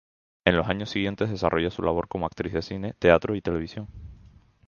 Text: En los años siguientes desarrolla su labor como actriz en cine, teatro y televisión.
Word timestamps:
En 0.45 0.57
los 0.57 0.67
años 0.67 0.89
siguientes 0.89 1.29
desarrolla 1.29 1.69
su 1.69 1.83
labor 1.83 2.07
como 2.07 2.25
actriz 2.25 2.55
en 2.55 2.63
cine, 2.63 2.93
teatro 2.97 3.35
y 3.35 3.41
televisión. 3.43 3.87